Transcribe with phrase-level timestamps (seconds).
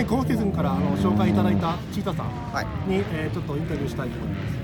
[0.00, 2.64] 前コウスケ君からあの紹介いただいたチータさんはい。
[2.88, 4.60] に、えーちょっとインタビューしたいと思います。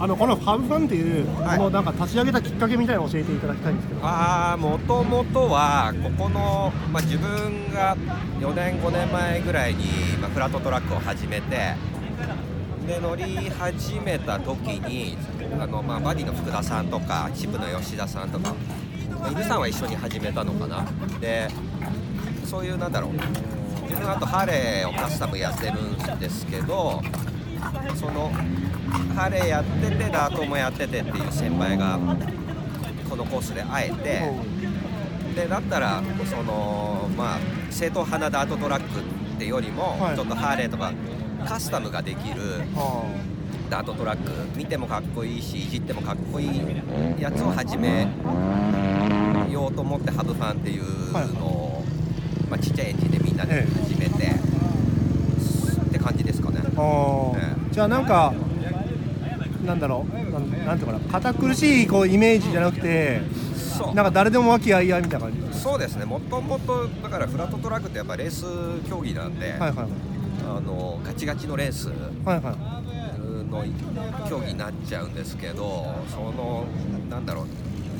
[0.00, 1.58] あのこのハブファンっていう、はい。
[1.58, 4.00] このなんか立ち上げたきっかけみたいなのを教えていただきたいんですけど。
[4.04, 7.96] ああもともとはここの、まあ、自分が
[8.40, 9.84] 4年5年前ぐらいに、
[10.20, 11.74] まあ、フラットトラックを始めて
[12.88, 15.16] で乗り始めた時に
[15.60, 18.52] あの、まあ、バディの福田さんとかチップの吉田さんとか
[19.20, 20.84] まあ犬さんは一緒に始めたのかな。
[21.20, 21.48] で
[22.44, 23.61] そういうなんだろう
[23.92, 27.02] 自分あとハーレーをカスタムやってるんですけど
[27.94, 28.30] その
[29.14, 31.98] ハーレーやっててダートもやっててっていう先輩が
[33.08, 33.92] このコースで会え
[35.34, 37.38] てでだったらそのまあ
[37.70, 40.16] 正統派なダートトラックってよりも、はい。
[40.16, 40.92] ちょっとハーレーとか
[41.46, 43.04] カスタムができるあ
[43.70, 46.60] ダートトラック見てもかっこいいしいじってもかっこいい
[47.18, 48.06] やつを始め
[49.50, 51.84] ようと思ってハブファンっていうのを、
[52.50, 56.60] まあ、ちっちゃいエンジンでなで始めて、って感じですかね。
[57.70, 58.32] じゃあなんか
[59.64, 60.14] なんだろう。
[60.32, 61.00] なんなんていうかな。
[61.12, 63.20] 堅苦しいこうイメージじゃなくて
[63.94, 65.58] なんか誰でも和気あいあいみたいな感じ。
[65.58, 66.04] そうですね。
[66.04, 68.44] もともとだからフラットトラックってやっぱレース
[68.88, 69.72] 競技なんで、はいはい。
[70.44, 71.88] あのガチガチのレース
[72.24, 72.56] はいはい。
[73.50, 73.64] の
[74.28, 76.64] 競技になっちゃうんですけどその
[77.10, 77.46] なんだろう。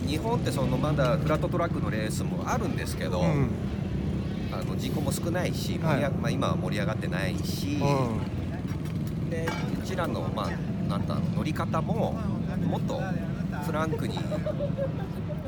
[0.09, 3.51] 日本ってそのまだフラットトラックのレースもあるんですけど、うん
[4.53, 6.11] あの人口も少ないし、はい。
[6.21, 9.47] まあ、今は盛り上がってないし、うで
[9.83, 12.13] うちらの、まあ、なんだろう乗り方も
[12.67, 13.01] もっと
[13.65, 14.19] フランクに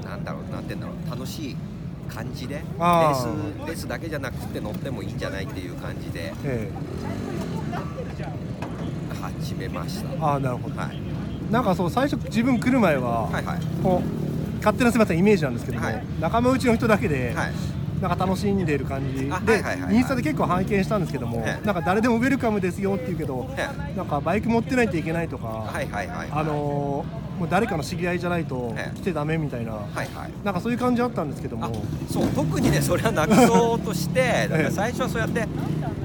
[0.05, 1.57] なんだろうなんて言うんだろう楽しい
[2.09, 3.29] 感じでレあー。
[3.29, 6.33] ースレースだけじゃなくて乗ってもいいんじゃないっていう感じで
[9.21, 10.35] 始めました。
[10.35, 10.81] あなるほど。
[10.81, 10.99] はい。
[11.53, 13.59] なんかそう最初自分来る前は、はいはい。
[13.83, 16.03] こう勝手なすみませんイメージなんですけども、はい。
[16.21, 17.53] 仲間内の人だけで、はい
[18.09, 19.25] なんか楽しんでる感じ。
[19.25, 19.97] で、あはいはいはいはい。
[19.97, 21.13] インスタで結構拝見したんです。
[21.13, 21.67] けども、ええ。
[21.67, 23.67] なんか誰でもウェルカムですよって言うけど、え
[23.97, 30.07] なんかバイク持ってないといけないとか、はいはいはいあのーもう誰かの知り合いじゃないとええ来てダメみたいな、はいはい。
[30.45, 35.48] なんかそういう感じあったんですけどあも、そう特にねそれはなくそうとしてだか ええら最初はそうやって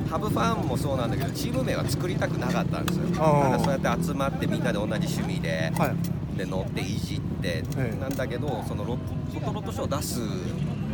[0.10, 3.10] ハブファンもそうなんだけどチーム名は作りたくなかったんですよ。
[3.12, 6.38] だそうやって集まってみんなで同じ趣味で、はい。
[6.40, 8.02] で乗っていじって、ええ。
[8.02, 10.20] なんだけどそのロフォトロットショーを出す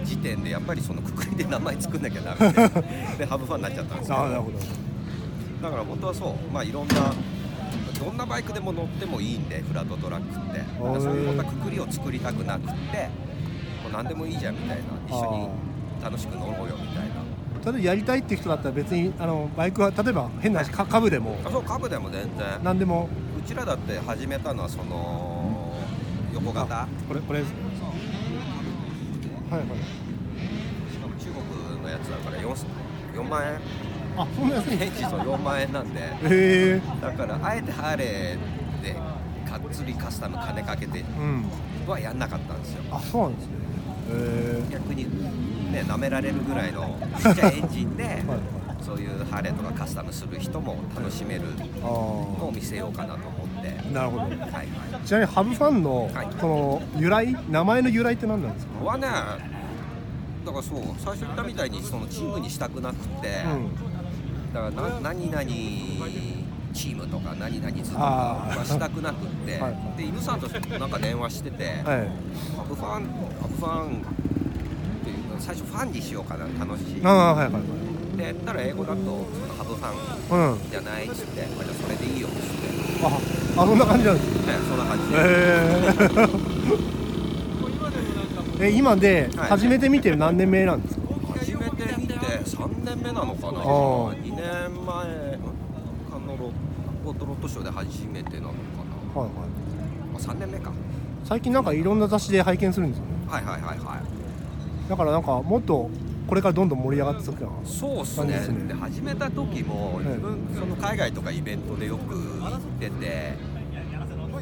[0.04, 2.70] 時点でやっぱりそのくくりで名前作んなきゃダメで
[3.20, 4.60] でハブファンになっちゃったんですなるほど。
[5.62, 6.94] だから本当はそうまあいろんな
[8.00, 10.62] どんなバイクでも乗ってもいいんでフラットトラックって。
[11.00, 13.10] そういうまたくくりを作りたくなくって
[13.84, 17.26] もう何でもいいじゃんみたいな一緒に楽しく乗ろうよみたいな。
[17.64, 21.38] 例えばやりたいって人だったら別にあのバイクは例えば変な話か株でも。
[21.44, 22.30] あそう株でも全然。
[22.64, 23.10] 何でも。
[23.40, 25.74] うちらだって始めたのはその
[26.34, 26.82] 横型。
[26.84, 27.42] あこれこれ
[29.50, 29.68] はいはい。
[30.92, 32.56] しかも中国のやつだから 4,
[33.14, 33.60] 4万円？
[34.18, 36.00] あそんな安いんエンジンそう4万円なんで。
[36.00, 36.82] へえ。
[37.02, 41.46] だからあえてハーレーでがっつりカスタム金かけてうん。
[41.88, 42.84] はやんなかったんですよ。
[42.92, 43.54] あそうなんですね。
[44.72, 45.04] 逆に
[45.72, 48.24] ね舐められるぐらいのちっちゃいエンジンではい
[48.84, 51.42] そういうハーレーとかカスタムする人も楽しめる
[51.82, 51.88] あの
[52.50, 54.22] を見せようかなと思ってあなるほど。
[54.24, 54.68] はいはい
[55.06, 56.28] ちなみにハブファンの、はい。
[56.40, 58.84] その由来名前の由来って何なんですか？
[58.86, 63.44] はねだからそう最初言ったみたいにそのチームにしたくなくて、
[64.54, 65.44] だからな何々
[66.74, 69.58] チームとか何々図とかはしたくなくって。
[69.62, 69.98] はい。
[69.98, 70.48] で犬さんと
[70.80, 73.04] なんか電話してて、ハブファン
[73.42, 73.90] ハブファンっ
[75.04, 77.02] ていう最初ファンにしようかな楽しい。
[77.02, 77.85] はいはいはい
[78.32, 79.18] ったら英語だとその
[79.58, 80.60] ハブファンうん。
[80.72, 82.46] じゃないっつってあじゃあそれでいいよっつって。
[83.06, 83.08] あ
[83.62, 84.26] あそんな感じなんです。
[84.46, 85.12] ねねそんな感じ。
[85.12, 85.18] で、
[88.66, 89.50] へ ええ今ではい。
[89.50, 91.02] 初めて見て何年目なんですか、
[91.38, 93.60] 初めて見て3年目なのかな？
[93.60, 93.64] あ
[94.14, 94.36] 2年
[94.86, 96.52] 前かのロ
[97.06, 98.56] ロットロットショーで初めてなのか
[99.16, 99.22] な。
[99.22, 99.46] はいはい。
[100.16, 100.72] あ3年目か。
[101.26, 103.12] 最近なんかいろんな雑誌で拝見するんですよね。
[103.28, 104.90] はいはいはいはい。
[104.90, 105.90] だからなんかもっと
[106.28, 108.34] これからどんどん盛り上がっていくかなそうっすね。
[108.34, 108.68] ですね。
[108.68, 113.34] で始めた時もええ自分その海外とかイベントでよく行ってて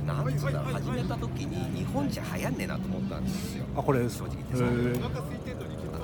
[0.05, 3.65] なんつうんだ始めた時に日本じゃ流行んねえなと思ったんですよ。
[3.75, 4.17] あこれです。
[4.17, 4.99] 正直言って。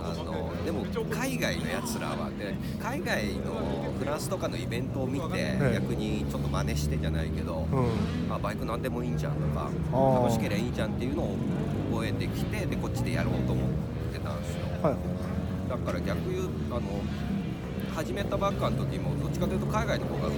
[0.01, 8.33] あのでも海外のやつらはで海外のフランスとかのイベントを見て、え逆にちょっと真似してじゃないけど、うん。
[8.33, 11.35] あバイクなんでもいいんじゃんとか楽しければいいじゃんっていうのを
[11.91, 14.59] 覚えてきてでこっちでやろうと思ってたんですよ。
[14.81, 15.28] はい
[15.69, 16.81] だから逆言うあの
[17.95, 20.35] 始めたばっかの時もどっちかというと海外の方が受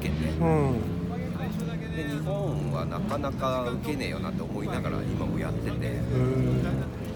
[0.00, 0.80] けてうん。
[1.96, 6.00] で日本はなかなか受けねえよなって思いながら今もやってて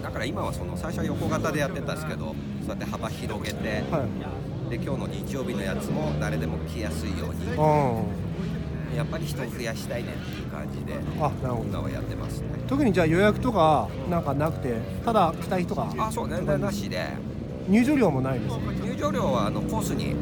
[0.03, 4.69] だから今はその最初は横型でやってたんですけどそうやって幅広げてはい。
[4.69, 8.97] で今日の日曜日のやつも誰でも来やすいようにうん。
[8.97, 11.69] やっぱり人を増やしたいねっていう感じであなるほど。
[11.69, 12.47] 今はやってますね。
[12.67, 14.75] 特にじゃあ予約とかなんかなくて
[15.05, 17.07] ただ来たい人があそう年代なしで
[17.67, 20.15] 入場料もないです入場料はあのコースに。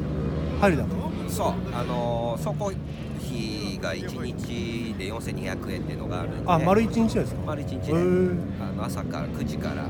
[0.61, 0.89] 入るだけ
[1.29, 6.43] そうあのー、走行費が1日で4200円っていうのがあるんで。
[6.45, 7.41] あ丸一日ですか？
[7.41, 7.93] へ丸一日で。
[7.93, 8.37] ー。
[8.61, 9.85] あの朝から9時から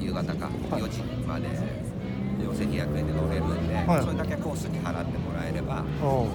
[0.00, 0.82] 夕方かはい。
[0.82, 1.46] 4時まで
[2.40, 4.02] 4200円で乗れるんで、はい。
[4.02, 5.80] それだけコースに払ってもらえれば。
[5.80, 5.84] う。
[5.84, 6.28] ん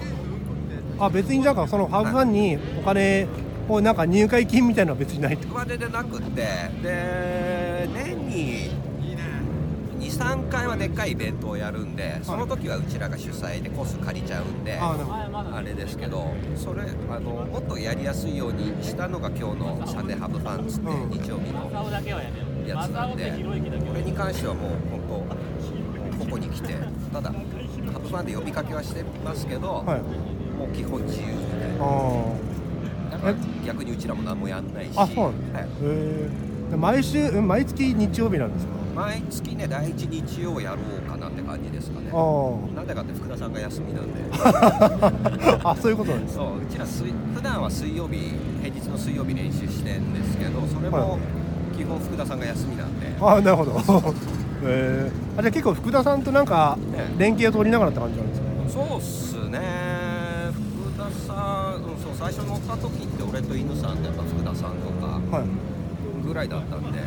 [1.00, 3.28] あ別になんかそのハーフファンにお金
[3.68, 6.42] をなんか入会金みたいなのは別にないってこまででなくって。
[6.82, 8.70] で年に
[9.98, 14.84] 23回はでっかいイベントをやるんでその時はうちらが主催でコース借りちゃうんで、と
[15.56, 21.10] あれですけどそれあのもっとやりやすいようにしたのが今日のサンデーハブファンツってうん。
[21.10, 21.70] 日曜日の
[22.66, 25.26] やつなんでこれに関してはもう本
[26.18, 26.74] 当ここに来て
[27.12, 27.36] ただハ
[28.00, 30.00] ブファンで呼びかけはしてますけど、はい。
[30.58, 31.32] もう基本自由で。
[31.80, 32.32] あ
[33.12, 33.34] だから
[33.64, 34.96] 逆にうちらも何もやんないし。
[34.96, 35.06] は
[36.72, 36.76] い。
[36.76, 38.77] 毎週うん毎月日曜日なんですか？
[38.98, 42.10] 毎月ね第一日曜やろうかなって感じですかね。
[42.12, 42.16] あ
[42.74, 44.20] なんでかって福田さんが休みなんで。
[45.62, 46.34] ああそういうことなんです。
[46.34, 47.04] そううちら水
[47.34, 51.18] 普段は水曜日平日の水曜日練習してんですけどそれはも
[51.76, 53.72] 基本福田さんが休みなんで、ああなるほど。
[53.78, 53.82] へ
[54.64, 55.10] え。
[55.36, 57.20] あじゃあ結構福田さんとなんかええ。
[57.20, 58.40] 連携を取りながらって感じなんです
[58.76, 58.84] か？
[58.88, 59.60] そうっすね。
[60.50, 64.90] 福田さん、うん、そう最初乗った時って俺と犬さんとやっぱ福田さんと
[65.30, 65.46] かはい
[66.28, 66.98] ぐらいだったんで。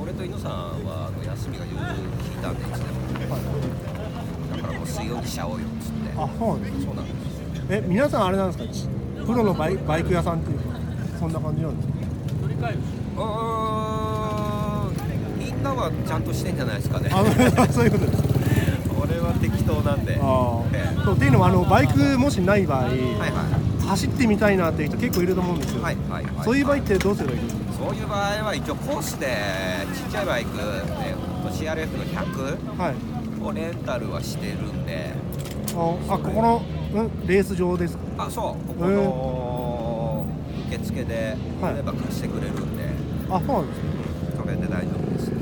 [0.00, 0.52] 俺と犬さん
[0.84, 2.78] はあの休みが夜聞いたんでいつ
[3.20, 3.42] でもはい
[4.56, 6.10] だからもう水曜にしちゃおうよっつって。
[6.16, 7.14] あそうなんですそうなんです
[7.70, 8.72] え皆さんあれなんですか？
[8.72, 8.88] ち
[9.26, 10.64] プロのバイバイク屋さんっていうか
[11.18, 11.94] そんな感じなんですか？
[13.18, 13.26] うー
[14.90, 17.10] んみんなはちゃんとしてんじゃないですかね。
[17.12, 17.22] あ
[17.72, 18.22] そういうことです。
[19.02, 20.18] 俺は適当なんで。
[20.20, 26.44] あえそうっていうのはあのバイクもしない場合、はいは走ってみたいなっていう人結構いると思うんですよ、いはいはいはい。
[26.44, 27.60] そういう場合ってどうすればいいですか？
[27.80, 29.26] そういう場合は一応コースで
[29.94, 30.62] ちっちゃいバイクで
[31.50, 32.94] CRF の100はい。
[33.42, 35.14] をレンタルはしてるんで。
[35.74, 36.62] ああここの、
[36.94, 38.02] うん、レース場ですか？
[38.26, 38.68] あそう。
[38.68, 40.26] ここの
[40.68, 41.70] 受付ではい。
[41.72, 42.84] やれば貸してくれるんで、
[43.30, 43.84] あそうなんですね。
[44.36, 45.32] それで大丈夫です。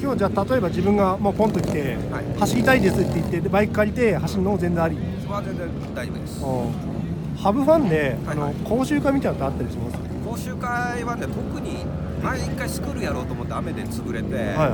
[0.00, 2.38] 今日じゃあ例えば自分がもうポンと来て、はい。
[2.38, 4.96] 走りたいですって言ってバイク借りて走るのも全然あり。
[5.20, 6.40] それは全然大丈夫です。
[6.44, 6.46] あ
[7.42, 8.52] ハブファンで、はいはい。
[8.52, 10.11] あの講習会みたいなのってあったりします？
[10.32, 11.84] 講習会はね特に
[12.22, 14.72] 前一回スクールやろうと思って雨で潰れて、はい。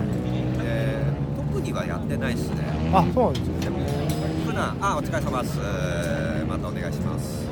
[0.63, 1.09] えー
[1.49, 2.57] 特にはやってないですね。
[2.93, 3.55] あそうなんですね。
[4.47, 5.59] 普段あお疲れ様です。
[6.47, 7.49] またお願いします。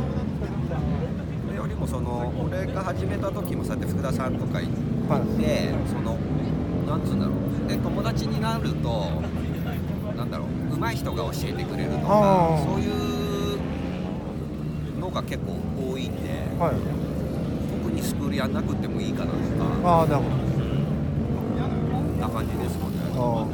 [1.46, 4.70] それよりもその俺が始めた時もそうやって福田さんとかいて、
[5.08, 5.22] はい。
[5.88, 6.16] その
[6.86, 7.36] なんつうんだろう。
[7.68, 9.10] で友達になると
[10.14, 10.48] なんだろう
[10.78, 12.66] 上手い人が教えてくれるとあかー。
[12.70, 12.90] そういう
[15.00, 15.56] のが結構
[15.90, 16.28] 多いんで
[16.60, 16.74] はい。
[16.76, 17.15] 特
[17.96, 19.42] にスクールやんなくてもいいかなとか。
[19.84, 22.20] ああなるほそん。
[22.20, 22.98] な感じですもんね。
[23.14, 23.48] ど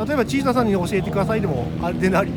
[0.00, 0.08] あー。
[0.08, 2.32] 例えばチータさんに教えてくださいでもあれでなり。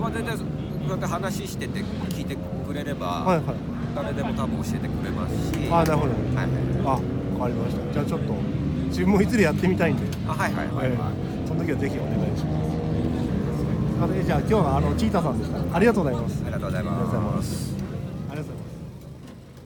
[0.00, 0.44] まあ全然こ
[0.86, 3.56] うやって話してて聞いてくれれば、はいはい。
[3.94, 5.68] 誰でも多分教えてくれますし。
[5.70, 6.12] ああなるほど。
[6.12, 6.48] はい。
[6.84, 6.98] あわ
[7.46, 7.92] かりました。
[7.92, 8.34] じゃあちょっと
[8.88, 11.46] 自分もいずれやってみたいんで、あはいはいはい、ええ。
[11.46, 12.66] その時はぜひお願いします。
[13.98, 15.76] あれじゃあ今日はあのチータさんでした。
[15.76, 16.42] ありがとうございます。
[16.44, 17.65] ありがとうございます